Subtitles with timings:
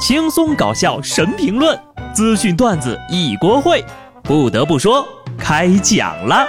[0.00, 1.78] 轻松搞笑神评论，
[2.14, 3.84] 资讯段子一锅烩。
[4.22, 6.48] 不得不说，开讲了。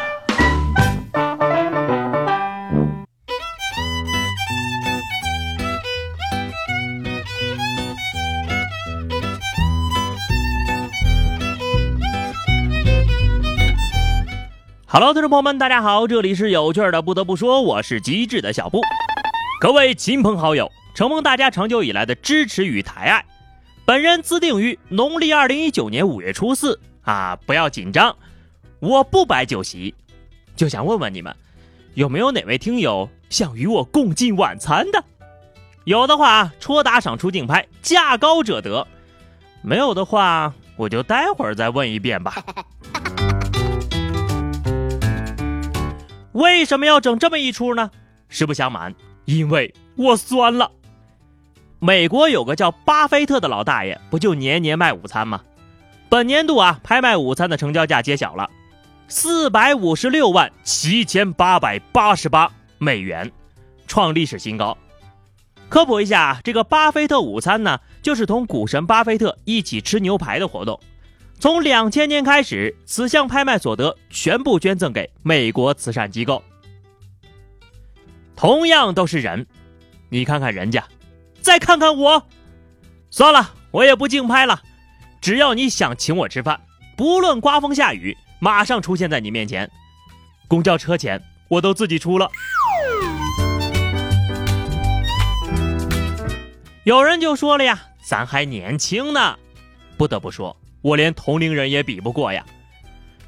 [14.87, 17.01] Hello，听众朋友们，大家好，这里是有趣的。
[17.01, 18.79] 不得不说，我是机智的小布。
[19.59, 23.25] 各位亲朋好友，承蒙大家长久以来的支持与抬爱，
[23.91, 28.15] 本人自定于农历二零一九年五月初四啊，不要紧张，
[28.79, 29.93] 我不摆酒席，
[30.55, 31.35] 就想问问你们，
[31.95, 35.03] 有没有哪位听友想与我共进晚餐的？
[35.83, 38.87] 有的话，戳打赏出竞拍，价高者得；
[39.61, 42.41] 没有的话，我就待会儿再问一遍吧。
[46.31, 47.91] 为什么要整这么一出呢？
[48.29, 50.71] 实不相瞒，因为我酸了。
[51.83, 55.41] 美国有个叫巴菲特的老大爷，不就年年卖午餐吗？
[56.09, 58.47] 本年度啊，拍卖午餐的成交价揭晓了，
[59.07, 63.31] 四百五十六万七千八百八十八美元，
[63.87, 64.77] 创历史新高。
[65.69, 70.79] 科普一下，这个巴菲特午餐呢，就是同股神巴菲特一起吃牛排的活动。
[71.39, 76.43] 从两千年开始，此项拍卖所得全部捐赠给美国慈善机构。
[78.35, 79.47] 同样都是人，
[80.09, 80.83] 你看看人家，
[81.41, 82.27] 再看看我，
[83.09, 84.61] 算了，我也不竞拍了。
[85.19, 86.59] 只要你想请我吃饭，
[86.95, 89.69] 不论刮风下雨，马上出现在你面前。
[90.47, 92.29] 公交车钱我都自己出了。
[96.83, 99.37] 有人就说了呀，咱还年轻呢。
[99.97, 100.55] 不得不说。
[100.81, 102.43] 我连同龄人也比不过呀！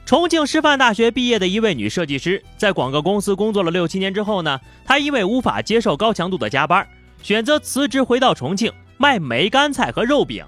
[0.06, 6.88] 重庆师范大学毕业的一位女设计师，在广告公司工作了六七年之后呢，她因为无法接受高强度的加班，
[7.24, 10.46] 选择辞职回到重庆卖梅干菜和肉饼。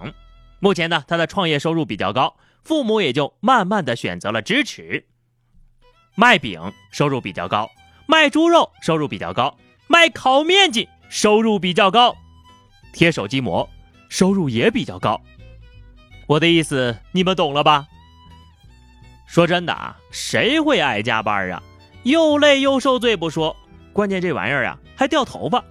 [0.59, 5.05] 目前呢，他的创业收入比较高，父母也就慢慢的选择了支持。
[6.15, 7.69] 卖饼收入比较高，
[8.05, 12.15] 卖猪肉收入比较高，卖烤面筋收入比较高，
[12.91, 13.67] 贴手机膜
[14.09, 15.19] 收入也比较高。
[16.27, 17.87] 我的意思你们懂了吧？
[19.27, 21.63] 说真的啊，谁会爱加班啊？
[22.03, 23.55] 又累又受罪不说，
[23.93, 25.63] 关键这玩意儿啊还掉头发。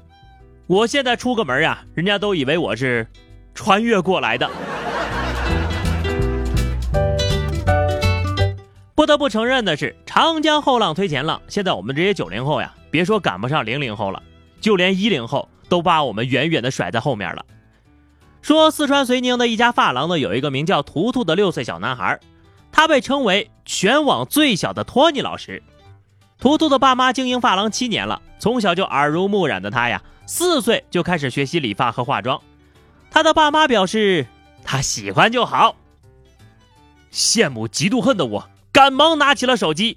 [0.66, 3.06] 我现在出个门啊，人家都以为我是
[3.54, 4.48] 穿越过来的。
[8.94, 14.22] 不得不承认的是，长江后浪推前浪，现在我们这些九零后呀，别说赶不上零零后了，
[14.58, 17.44] 就连一零后都把我们远远的甩在后面了。
[18.40, 22.18] 说四川遂宁的一家发廊呢，有一个名叫图图的六岁小男孩，
[22.72, 25.62] 他被称为全网最小的托尼老师。
[26.38, 32.40] 图图的爸妈经营发廊七年了，从小就耳濡目染的他呀，四岁就开始学习理发和化妆。
[33.10, 34.26] 他的爸妈表示
[34.64, 35.76] 他喜欢就好。
[37.12, 39.96] 羡慕嫉妒恨的我，赶忙拿起了手机。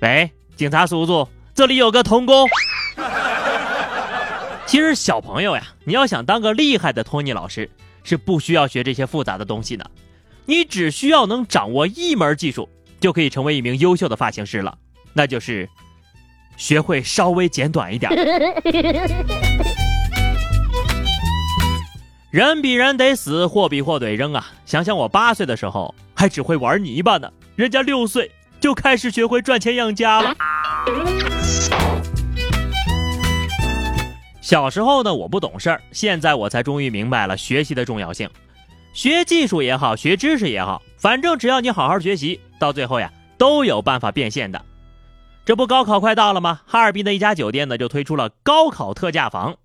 [0.00, 2.48] 喂，警察叔叔，这里有个童工。
[4.66, 7.70] 其实小朋友呀，你要想当个厉害的托尼老师，
[8.02, 9.90] 是不需要学这些复杂的东西的，
[10.44, 12.68] 你只需要能掌握一门技术，
[13.00, 14.76] 就可以成为一名优秀的发型师了，
[15.18, 15.68] 那就是
[16.56, 18.08] 学会稍微剪短一点。
[22.30, 24.46] 人比人得死，货比货得扔啊！
[24.64, 28.30] 想想我八岁的时候还只会玩泥巴呢，人家六岁
[28.60, 30.36] 就开始学会赚钱养家了。
[34.40, 38.30] 小时候呢，我不懂事儿，现在我才终于明白了学习的重要性。
[38.92, 44.64] 学技术也好，学知识也好，反正只要你好好学习，到最后呀，都有办法变现的。
[45.48, 46.60] 这不高考快到了吗？
[46.66, 49.56] 哈尔滨的一家酒店呢，就推出了高考特价房，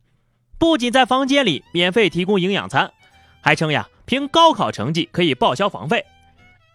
[0.57, 2.93] 不仅在房间里免费提供营养餐，
[3.41, 6.05] 还称呀，凭高考成绩可以报销房费，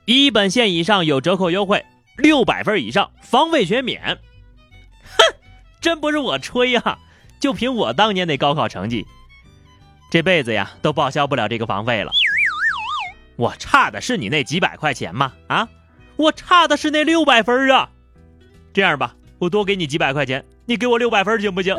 [0.05, 1.83] 一本线以上有折扣优惠，
[2.19, 4.19] 六百分以上房费全免。
[5.17, 5.35] 哼，
[5.81, 6.99] 真不是我吹呀！
[7.41, 9.07] 就凭我当年那高考成绩，
[10.11, 12.12] 这辈子呀都报销不了这个房费了。
[13.37, 15.32] 我差的是你那几百块钱吗？
[15.47, 15.67] 啊，
[16.17, 17.88] 我差的是那六百分啊！
[18.79, 21.75] 这样吧，我多给你几百块钱，你给我六百分行不行？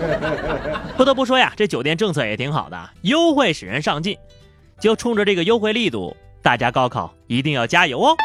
[0.96, 4.16] 不得不说呀，这酒店政策也挺好的，优惠使人上进。
[4.80, 8.16] 就冲着这个优惠力度，大家高考一定要加油哦！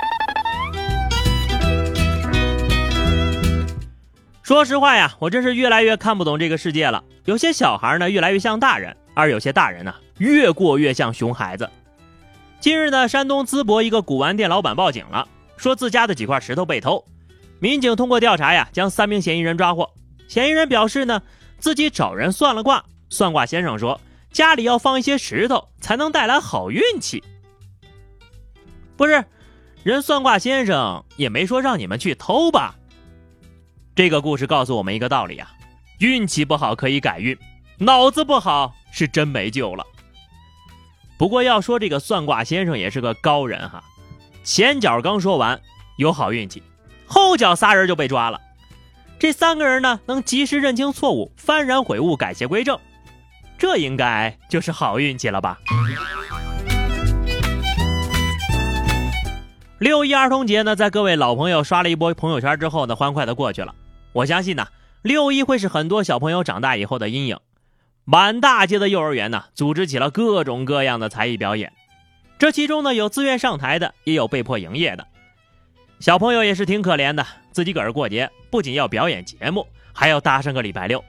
[4.41, 7.03] 说实话呀，我真是越来越看不懂这个世界了。
[7.25, 11.69] 有些小孩呢，越来越像大人；而有些大人呢，越过越像熊孩子。
[12.61, 15.27] 近日呢，山东淄博一个古玩店老板报警了，
[15.57, 17.03] 说自家的几块石头被偷。
[17.59, 19.89] 民警通过调查呀，将三名嫌疑人抓获。
[20.27, 21.21] 嫌疑人表示呢，
[21.59, 23.99] 自己找人算了卦，算卦先生说，
[24.31, 27.23] 家里要放一些石头，才能带来好运气。
[28.95, 29.23] 不是，
[29.83, 32.75] 人算卦先生也没说让你们去偷吧？
[33.95, 35.51] 这个故事告诉我们一个道理啊：
[35.99, 37.35] 运气不好可以改运，
[37.79, 39.85] 脑子不好是真没救了。
[41.17, 43.83] 不过要说这个算卦先生也是个高人哈，
[44.43, 45.59] 前脚刚说完
[45.97, 46.61] 有好运气，
[47.07, 48.39] 后脚仨人就被抓了。
[49.17, 52.77] 这三个人呢，能及时认清错误，幡然悔悟，改邪归正，
[53.57, 55.57] 这应该就是好运气了吧？
[59.79, 63.73] 六一儿童节呢，在各位老朋友刷了一波朋友圈之后呢，欢快的过去了。
[64.13, 64.67] 我相信呢，
[65.01, 67.39] 六一会是很多小朋友长大以后的阴影。
[68.03, 71.73] 满大街的幼儿园呢，组织起了各种各样的才艺表演，
[72.39, 75.05] 这其中呢，有自愿上台的，也有被迫营业的。
[75.99, 81.03] 小朋友也是挺可怜的，自己个儿过节，不仅要表演节目，还要搭上个礼拜六。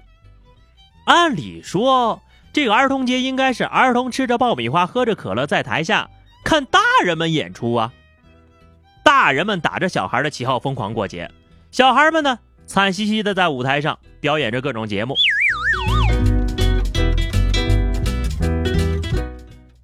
[1.05, 2.23] 按理说，
[2.55, 6.09] 这个儿童节应该是儿童吃着爆米花，喝着可乐，在台下
[6.43, 7.93] 看大人们演出啊。
[9.05, 11.31] 大人们打着小孩的旗号疯狂过节，
[11.71, 15.15] 小孩们呢，惨兮兮的在舞台上表演着各种节目。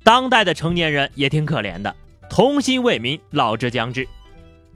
[0.02, 1.94] 当代的成年人也挺可怜的，
[2.30, 4.08] 童心未泯，老之将至。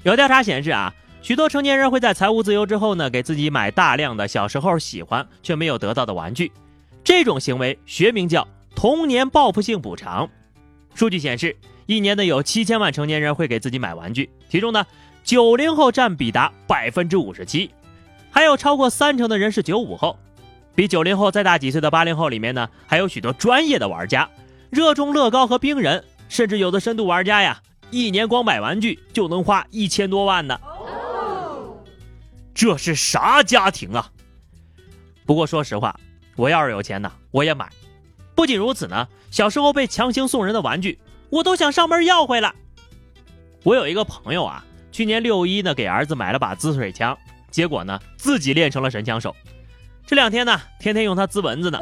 [0.04, 6.52] 有调查显示啊，许多成年人会在财务自由之后呢，给自己买大量的小时候喜欢却没有得到的玩具。
[7.02, 10.28] 这种行为学名叫童年报复性补偿。
[10.94, 11.56] 数据显示，
[11.86, 14.86] 一年呢有七千万成年人会给自己买玩具，其中呢，
[15.24, 17.70] 九零后占比达百分之五十七，
[18.30, 20.16] 还有超过三成的人是九五后。
[20.74, 24.28] 比九零后再大几岁的八零后里面呢，还有许多专业的玩家，
[24.70, 27.60] 热衷乐高和冰人，甚至有的深度玩家呀。
[27.90, 30.58] 一年光买玩具就能花一千多万呢，
[32.54, 34.10] 这是啥家庭啊？
[35.24, 35.98] 不过说实话，
[36.36, 37.68] 我要是有钱呢，我也买。
[38.34, 40.98] 不仅如此呢，小时候被强行送人的玩具，
[41.30, 42.52] 我都想上门要回来。
[43.64, 47.16] 我有一个朋友啊，去年六一呢，给儿子买了把滋水枪，
[47.50, 49.34] 结果呢，自己练成了神枪手。
[50.06, 51.78] 这两天呢，天天用它滋蚊子呢。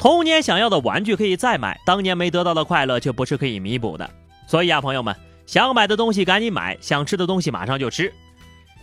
[0.00, 4.10] 童年想要的玩具可以再买，当年没得到的快乐却不是可以弥补的。
[4.46, 5.14] 所以啊，朋友们，
[5.44, 8.10] 想买的东西赶紧买，想吃的东西马上就吃。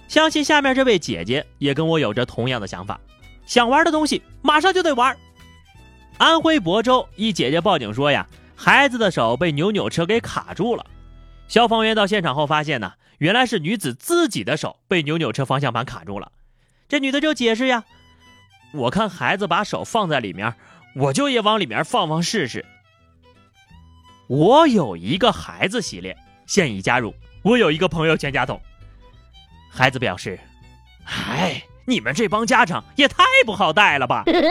[0.07, 2.99] 相信下面这位姐姐也跟我有着同样的想法，
[3.47, 5.17] 想玩的东西马上就得玩。
[6.19, 10.85] 安徽亳州一姐姐报警说呀，孩子的手被扭扭车给卡住了。
[11.47, 16.31] 消防员到现场后发现呢，原来是女子自己的手被扭扭车方向盘卡住了。
[16.87, 17.85] 这女的就解释呀，
[18.71, 20.53] 我看孩子把手放在里面。
[20.97, 22.65] 我就也往里面放放试试。
[24.27, 26.17] 我有一个孩子系列
[26.47, 27.13] 现已加入，
[27.43, 28.59] 我有一个朋友全家桶。
[29.69, 30.39] 孩子表示
[31.05, 34.23] ：“哎，你们这帮家长也太不好带了吧！”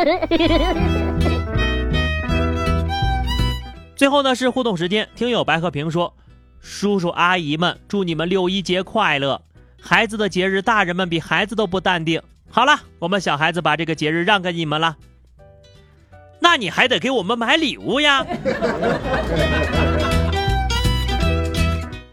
[3.97, 6.15] 最后呢是互动时间，听友白和平说
[6.63, 9.43] ：“叔叔阿姨们，祝你们六一节快乐！
[9.81, 12.23] 孩子的节日，大人们比孩子都不淡定。
[12.49, 14.97] 好了，我们小孩子把这个节日让给你们了。”
[16.41, 18.27] 那你还得给我们买礼物呀！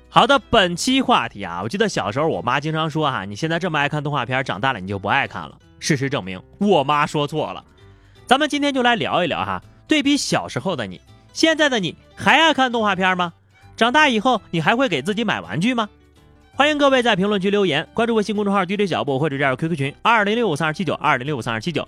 [0.09, 5.57] 好的，本期话题啊，我记得小时候我妈经常说啊，你现在这么爱看动画片，长大了你就不爱看了。
[5.79, 7.63] 事实证明，我妈说错了。
[8.25, 11.01] 咱们今天就来聊一聊哈，对比小时候的你，
[11.33, 13.33] 现在的你还爱看动画片吗？
[13.75, 15.89] 长大以后你还会给自己买玩具吗？
[16.55, 21.87] 欢迎各位在评论区留言，关注微信公众号 DJ 小布或者加入 QQ 群二零六五三二七九二零六五三二七九。